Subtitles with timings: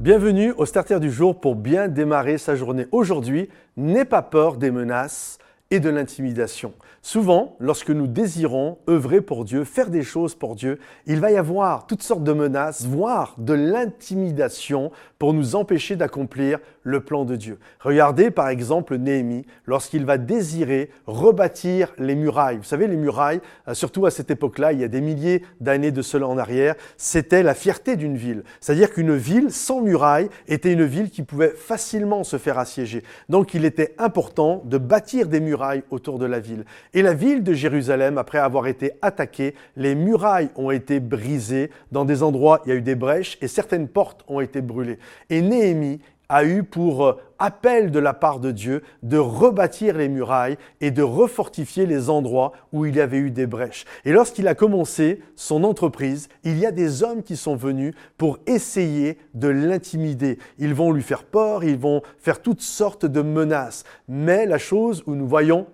[0.00, 2.86] Bienvenue au Starter du jour pour bien démarrer sa journée.
[2.90, 5.36] Aujourd'hui, n'aie pas peur des menaces
[5.70, 6.72] et de l'intimidation.
[7.02, 11.36] Souvent, lorsque nous désirons œuvrer pour Dieu, faire des choses pour Dieu, il va y
[11.36, 17.36] avoir toutes sortes de menaces, voire de l'intimidation pour nous empêcher d'accomplir le plan de
[17.36, 17.58] Dieu.
[17.78, 22.56] Regardez par exemple Néhémie lorsqu'il va désirer rebâtir les murailles.
[22.56, 25.92] Vous savez, les murailles, euh, surtout à cette époque-là, il y a des milliers d'années
[25.92, 28.42] de cela en arrière, c'était la fierté d'une ville.
[28.60, 33.04] C'est-à-dire qu'une ville sans murailles était une ville qui pouvait facilement se faire assiéger.
[33.28, 35.59] Donc il était important de bâtir des murailles
[35.90, 36.64] autour de la ville.
[36.94, 41.70] Et la ville de Jérusalem, après avoir été attaquée, les murailles ont été brisées.
[41.92, 44.98] Dans des endroits, il y a eu des brèches et certaines portes ont été brûlées.
[45.28, 50.08] Et Néhémie a eu pour euh, appel de la part de Dieu de rebâtir les
[50.08, 53.86] murailles et de refortifier les endroits où il y avait eu des brèches.
[54.04, 58.38] Et lorsqu'il a commencé son entreprise, il y a des hommes qui sont venus pour
[58.46, 60.38] essayer de l'intimider.
[60.58, 63.84] Ils vont lui faire peur, ils vont faire toutes sortes de menaces.
[64.08, 65.66] Mais la chose où nous voyons,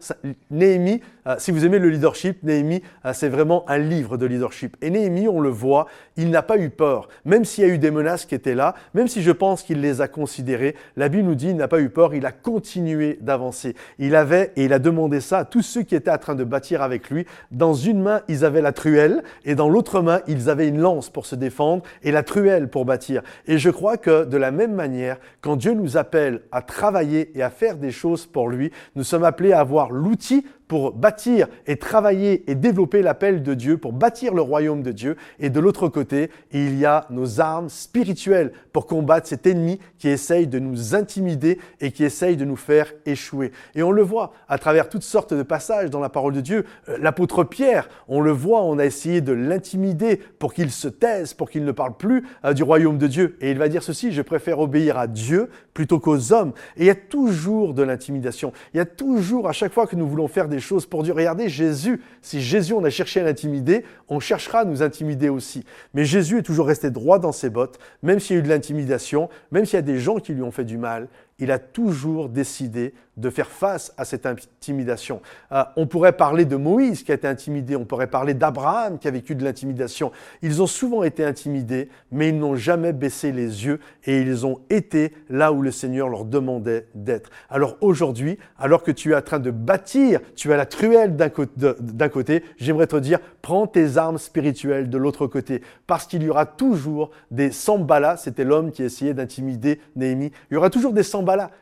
[0.51, 4.77] Néhémie, euh, si vous aimez le leadership, Néhémie, euh, c'est vraiment un livre de leadership.
[4.81, 5.87] Et Néhémie, on le voit,
[6.17, 7.09] il n'a pas eu peur.
[7.25, 9.81] Même s'il y a eu des menaces qui étaient là, même si je pense qu'il
[9.81, 13.75] les a considérées, la Bible nous dit n'a pas eu peur, il a continué d'avancer.
[13.99, 16.45] Il avait, et il a demandé ça à tous ceux qui étaient en train de
[16.45, 17.27] bâtir avec lui.
[17.51, 21.11] Dans une main, ils avaient la truelle, et dans l'autre main, ils avaient une lance
[21.11, 23.23] pour se défendre, et la truelle pour bâtir.
[23.47, 27.43] Et je crois que de la même manière, quand Dieu nous appelle à travailler et
[27.43, 31.77] à faire des choses pour lui, nous sommes appelés à avoir l'outil pour bâtir et
[31.77, 35.17] travailler et développer l'appel de Dieu, pour bâtir le royaume de Dieu.
[35.39, 40.09] Et de l'autre côté, il y a nos armes spirituelles pour combattre cet ennemi qui
[40.09, 43.53] essaye de nous intimider et qui essaye de nous faire échouer.
[43.75, 46.65] Et on le voit à travers toutes sortes de passages dans la parole de Dieu.
[46.89, 51.35] Euh, l'apôtre Pierre, on le voit, on a essayé de l'intimider pour qu'il se taise,
[51.35, 53.37] pour qu'il ne parle plus euh, du royaume de Dieu.
[53.41, 56.53] Et il va dire ceci, je préfère obéir à Dieu plutôt qu'aux hommes.
[56.77, 58.53] Et il y a toujours de l'intimidation.
[58.75, 61.13] Il y a toujours, à chaque fois que nous voulons faire des choses pour Dieu.
[61.13, 62.01] Regardez Jésus.
[62.23, 65.65] Si Jésus, on a cherché à l'intimider, on cherchera à nous intimider aussi.
[65.95, 68.49] Mais Jésus est toujours resté droit dans ses bottes, même s'il y a eu de
[68.49, 71.09] l'intimidation, même s'il y a des gens qui lui ont fait du mal,
[71.39, 75.23] il a toujours décidé de faire face à cette intimidation.
[75.53, 79.09] Euh, on pourrait parler de Moïse qui a été intimidé, on pourrait parler d'Abraham qui
[79.09, 80.13] a vécu de l'intimidation.
[80.43, 84.61] Ils ont souvent été intimidés, mais ils n'ont jamais baissé les yeux et ils ont
[84.69, 87.31] été là où le Seigneur leur demandait d'être.
[87.49, 92.09] Alors aujourd'hui, alors que tu es en train de bâtir, tu as la truelle d'un
[92.09, 96.45] côté, j'aimerais te dire, prends tes armes spirituelles de l'autre côté, parce qu'il y aura
[96.45, 101.03] toujours des Sambala, c'était l'homme qui essayait d'intimider Néhémie, il y aura toujours des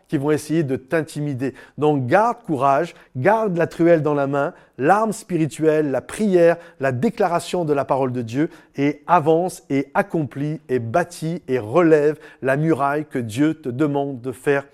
[0.09, 1.55] Qui vont essayer de t'intimider.
[1.79, 7.65] Donc garde courage, garde la truelle dans la main, l'arme spirituelle, la prière, la déclaration
[7.65, 13.07] de la parole de Dieu et avance et accomplis et bâtis et relève la muraille
[13.07, 14.65] que Dieu te demande de faire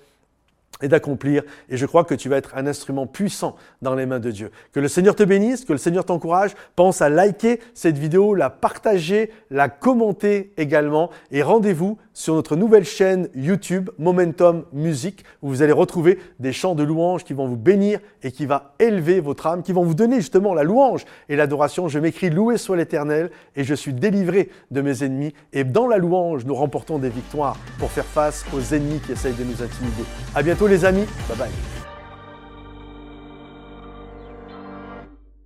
[0.83, 1.43] et d'accomplir.
[1.69, 4.51] Et je crois que tu vas être un instrument puissant dans les mains de Dieu.
[4.73, 6.55] Que le Seigneur te bénisse, que le Seigneur t'encourage.
[6.77, 11.11] Pense à liker cette vidéo, la partager, la commenter également.
[11.31, 16.75] Et rendez-vous sur notre nouvelle chaîne YouTube, Momentum Music, où vous allez retrouver des chants
[16.75, 19.95] de louanges qui vont vous bénir et qui va élever votre âme, qui vont vous
[19.95, 21.89] donner justement la louange et l'adoration.
[21.89, 25.35] Je m'écris Loué soit l'Éternel et je suis délivré de mes ennemis.
[25.53, 29.35] Et dans la louange, nous remportons des victoires pour faire face aux ennemis qui essayent
[29.35, 30.05] de nous intimider.
[30.35, 31.07] À bientôt les amis.
[31.29, 31.80] Bye bye.